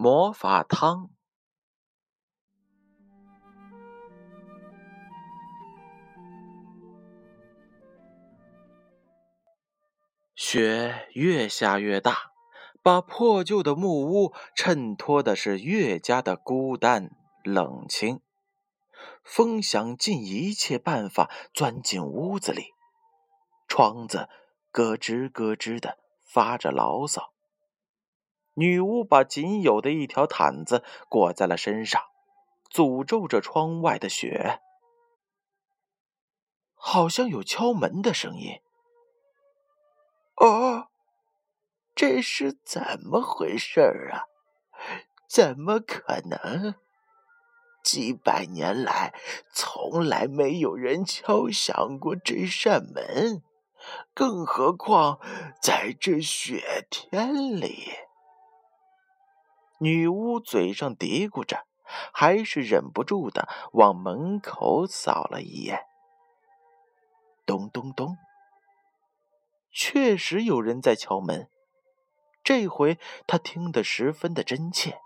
[0.00, 1.10] 魔法汤。
[10.36, 12.30] 雪越下越大，
[12.80, 17.10] 把破旧的木屋衬托的是越加的孤单
[17.42, 18.20] 冷清。
[19.24, 22.66] 风想尽一切办法钻进屋子里，
[23.66, 24.28] 窗子
[24.70, 27.32] 咯吱咯吱的发着牢骚。
[28.58, 32.02] 女巫把仅有的一条毯子裹在了身上，
[32.68, 34.60] 诅咒着窗外的雪。
[36.74, 38.60] 好像有敲门的声音。
[40.36, 40.88] 哦，
[41.94, 43.80] 这是怎么回事
[44.12, 44.26] 啊？
[45.28, 46.74] 怎么可能？
[47.84, 49.14] 几百年来，
[49.52, 53.42] 从来没有人敲响过这扇门，
[54.12, 55.20] 更何况
[55.62, 58.07] 在这雪天里。
[59.80, 61.66] 女巫嘴上嘀咕着，
[62.12, 65.84] 还是忍不住的往门口扫了一眼。
[67.46, 68.16] 咚咚咚，
[69.72, 71.48] 确实有人在敲门。
[72.42, 74.98] 这回他听得十分的真切。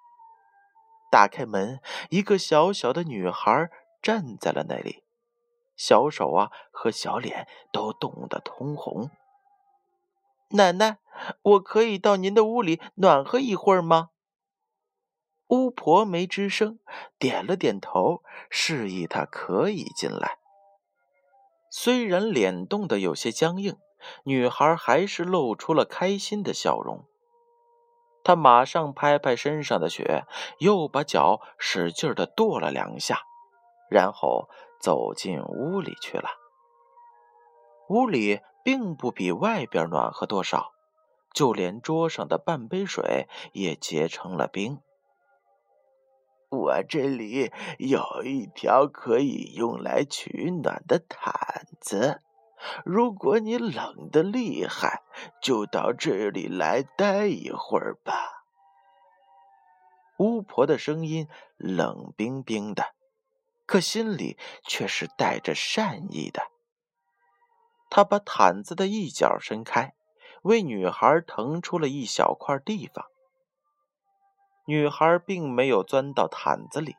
[1.10, 5.04] 打开门，一个小小的女孩站在了那里，
[5.77, 9.10] 小手啊和小脸都冻得通红。
[10.50, 10.98] 奶奶，
[11.42, 14.11] 我可以到您的屋里暖和一会儿吗？
[15.53, 16.78] 巫婆没吱声，
[17.19, 20.39] 点了点头，示意他可以进来。
[21.70, 23.77] 虽然脸冻得有些僵硬，
[24.25, 27.05] 女孩还是露出了开心的笑容。
[28.25, 30.25] 她马上拍拍身上的雪，
[30.56, 33.19] 又把脚使劲的跺了两下，
[33.91, 34.48] 然后
[34.81, 36.31] 走进屋里去了。
[37.91, 40.72] 屋里并不比外边暖和多少，
[41.34, 44.81] 就连桌上的半杯水也结成了冰。
[46.53, 52.21] 我这里有一条可以用来取暖的毯子，
[52.84, 55.03] 如果你冷得厉害，
[55.41, 58.44] 就到这里来待一会儿吧。
[60.19, 61.26] 巫婆的声音
[61.56, 62.94] 冷冰冰的，
[63.65, 66.43] 可心里却是带着善意的。
[67.88, 69.94] 她把毯子的一角伸开，
[70.43, 73.06] 为女孩腾出了一小块地方。
[74.65, 76.97] 女孩并没有钻到毯子里，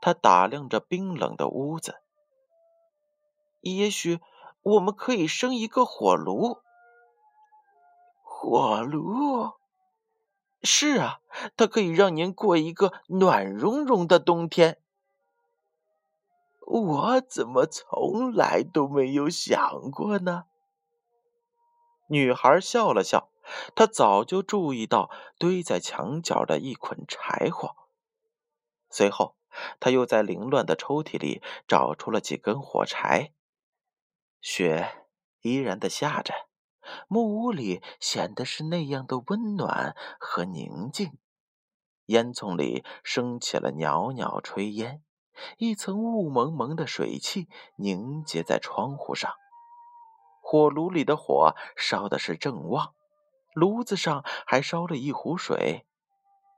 [0.00, 2.00] 她打量着冰冷的屋子。
[3.60, 4.20] 也许
[4.62, 6.58] 我们可以生一个火炉。
[8.22, 9.52] 火炉？
[10.62, 11.20] 是啊，
[11.56, 14.78] 它可以让您过一个暖融融的冬天。
[16.64, 20.44] 我怎么从来都没有想过呢？
[22.06, 23.31] 女孩笑了笑。
[23.74, 27.74] 他早就注意到堆在墙角的一捆柴火，
[28.88, 29.36] 随后
[29.80, 33.32] 他又在凌乱的抽屉里找出了几根火柴。
[34.40, 35.06] 雪
[35.40, 36.34] 依然的下着，
[37.08, 41.18] 木屋里显得是那样的温暖和宁静。
[42.06, 45.02] 烟囱里升起了袅袅炊烟，
[45.58, 49.32] 一层雾蒙蒙的水汽凝结在窗户上。
[50.40, 52.94] 火炉里的火烧的是正旺。
[53.54, 55.86] 炉子上还烧了一壶水，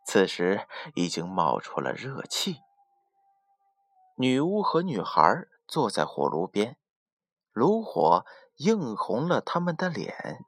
[0.07, 2.61] 此时已经冒出了热气。
[4.17, 6.77] 女巫和女孩坐在火炉边，
[7.53, 8.25] 炉火
[8.59, 10.45] 映红了他们的脸。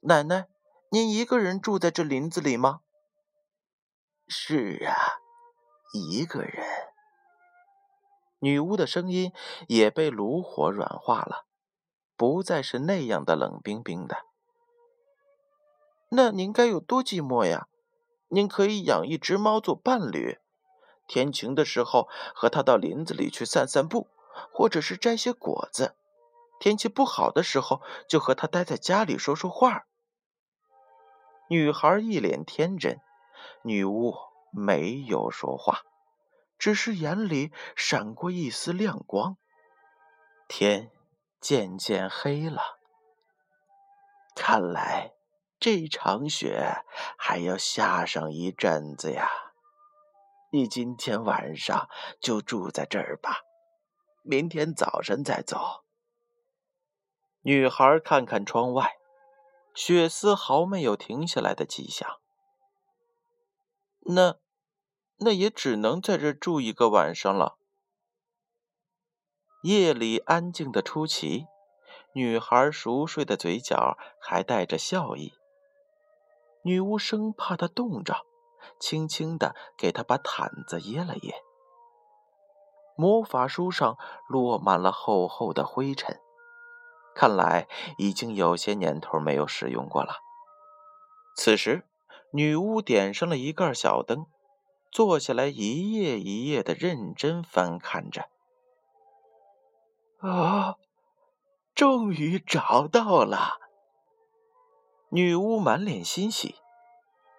[0.00, 0.48] 奶奶，
[0.90, 2.80] 您一个人住在这林子里吗？
[4.26, 5.20] 是啊，
[5.92, 6.64] 一个人。
[8.38, 9.32] 女巫的声音
[9.68, 11.46] 也被炉火软化了，
[12.16, 14.24] 不再是那样的冷冰冰的。
[16.14, 17.68] 那您该有多寂寞呀！
[18.28, 20.38] 您可以养一只猫做伴侣，
[21.06, 24.08] 天晴的时候和它到林子里去散散步，
[24.52, 25.94] 或者是摘些果子；
[26.60, 29.86] 天气不好的时候，就和它待在家里说说话。
[31.48, 33.00] 女孩一脸天真，
[33.62, 34.14] 女巫
[34.50, 35.80] 没有说话，
[36.58, 39.38] 只是眼里闪过一丝亮光。
[40.46, 40.90] 天
[41.40, 42.60] 渐渐黑了，
[44.34, 45.14] 看来。
[45.62, 46.82] 这场雪
[47.16, 49.30] 还要下上一阵子呀！
[50.50, 51.88] 你今天晚上
[52.20, 53.42] 就住在这儿吧，
[54.22, 55.84] 明天早晨再走。
[57.42, 58.96] 女孩看看窗外，
[59.72, 62.18] 雪丝毫没有停下来的迹象。
[64.00, 64.40] 那，
[65.18, 67.56] 那也只能在这住一个晚上了。
[69.62, 71.46] 夜里安静的出奇，
[72.14, 75.34] 女孩熟睡的嘴角还带着笑意。
[76.62, 78.24] 女巫生怕他冻着，
[78.78, 81.34] 轻轻的给他把毯子掖了掖。
[82.96, 83.96] 魔法书上
[84.28, 86.20] 落满了厚厚的灰尘，
[87.14, 87.66] 看来
[87.98, 90.16] 已经有些年头没有使用过了。
[91.34, 91.88] 此时，
[92.32, 94.26] 女巫点上了一盖小灯，
[94.90, 98.28] 坐下来一页一页的认真翻看着。
[100.20, 100.76] 啊，
[101.74, 103.61] 终于找到了！
[105.14, 106.56] 女巫满脸欣喜，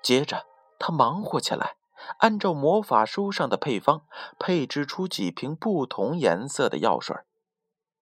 [0.04, 0.46] 接着
[0.78, 1.76] 她忙活起来。
[2.20, 4.06] 按照魔法书上的配方，
[4.38, 7.16] 配制出几瓶不同颜色的药水。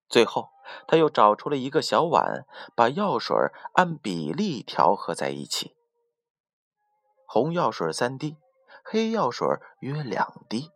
[0.09, 0.49] 最后，
[0.87, 2.45] 她又找出了一个小碗，
[2.75, 3.33] 把药水
[3.75, 5.77] 按比例调和在一起。
[7.25, 8.35] 红药水三滴，
[8.83, 9.47] 黑药水
[9.79, 10.71] 约两滴，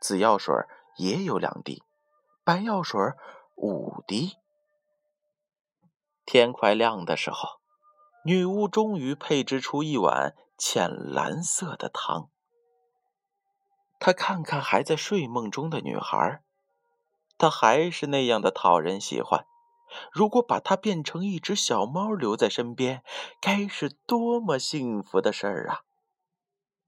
[0.00, 0.52] 紫药水
[0.96, 1.84] 也有两滴，
[2.42, 3.00] 白药水
[3.54, 4.38] 五滴。
[6.24, 7.60] 天快亮的时候，
[8.26, 12.30] 女巫终于配制出一碗浅蓝色的汤。
[13.98, 16.42] 他看看还在睡梦中的女孩，
[17.36, 19.44] 她还是那样的讨人喜欢。
[20.10, 23.04] 如果把她变成一只小猫留在身边，
[23.42, 25.82] 该是多么幸福的事儿啊！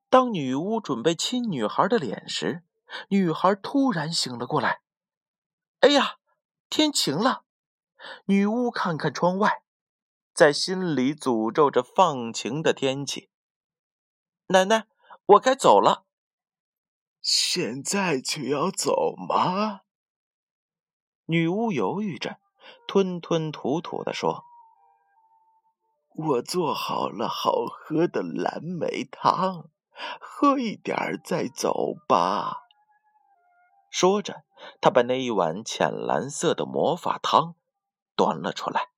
[0.08, 2.64] 当女巫准备亲女孩的脸时，
[3.08, 4.80] 女孩突然醒了过来。
[5.80, 6.16] 哎呀，
[6.70, 7.44] 天晴了！
[8.24, 9.62] 女巫看看窗外，
[10.36, 13.30] 在心里诅咒着放晴的天气。
[14.48, 14.86] 奶奶，
[15.24, 16.04] 我该走了。
[17.22, 19.80] 现在就要走吗？
[21.24, 22.38] 女巫犹豫着，
[22.86, 24.44] 吞吞吐吐地说
[26.14, 29.70] ：“我做好了好喝的蓝莓汤，
[30.20, 32.64] 喝一点再走吧。”
[33.90, 34.44] 说着，
[34.82, 37.54] 她把那一碗浅蓝色的魔法汤
[38.14, 38.90] 端了出来。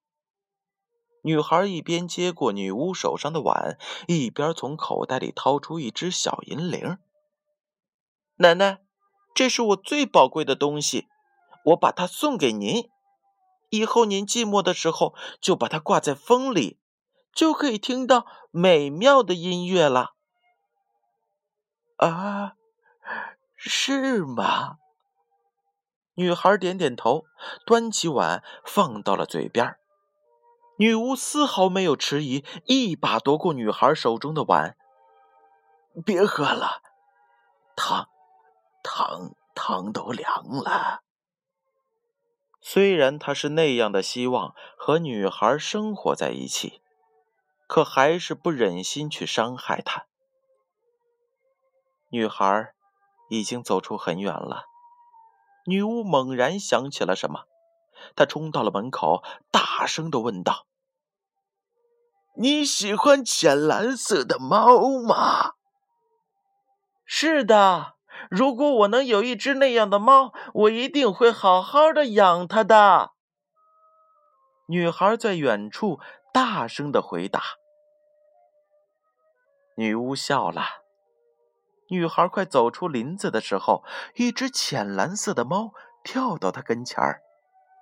[1.28, 3.76] 女孩一边接过女巫手上的碗，
[4.06, 6.96] 一边从口袋里掏出一只小银铃。
[8.36, 8.80] 奶奶，
[9.34, 11.06] 这是我最宝贵的东西，
[11.66, 12.88] 我把它送给您。
[13.69, 16.78] 以后您寂寞的时候，就把它挂在风里，
[17.34, 20.14] 就可以听到美妙的音乐了。
[21.96, 22.54] 啊，
[23.54, 24.78] 是吗？
[26.14, 27.26] 女孩点点头，
[27.66, 29.76] 端起碗放到了嘴边。
[30.78, 34.76] 女巫丝毫没有迟疑，一把夺过女孩手中的碗。
[36.04, 36.82] 别喝了，
[37.76, 38.08] 汤。
[38.80, 41.02] 汤汤都凉了。
[42.60, 46.80] 虽然他是那样的希望和女孩生活在一起，
[47.66, 50.06] 可还是不忍心去伤害她。
[52.10, 52.72] 女孩
[53.28, 54.64] 已经走出很远了。
[55.66, 57.44] 女巫猛然想起了什么，
[58.14, 60.66] 她冲到了门口，大声的问道
[62.38, 65.55] ：“你喜欢浅蓝色的猫吗
[67.05, 67.94] ？”“是的。”
[68.31, 73.12] 如果我能有一只那样的猫，我一定会好好的养它的。
[74.67, 76.00] 女孩在远处
[76.32, 77.40] 大声的回答。
[79.76, 80.62] 女巫笑了。
[81.88, 83.85] 女孩快走出林子的时候，
[84.17, 87.23] 一只浅蓝色的猫跳到她跟前儿，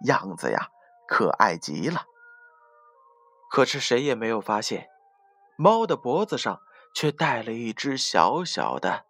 [0.05, 0.69] 样子呀
[1.09, 2.05] 可爱极了。
[3.51, 4.89] 可是谁也没有发现，
[5.57, 6.61] 猫的脖子上
[6.95, 9.05] 却戴了一只小小的。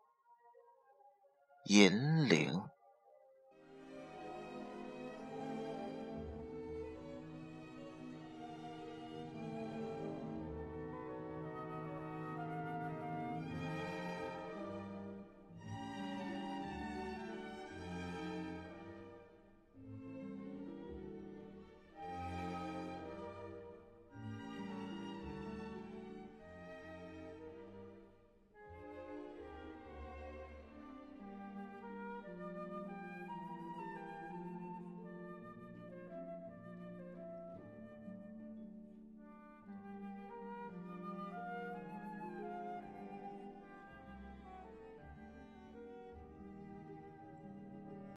[1.65, 2.63] 银铃。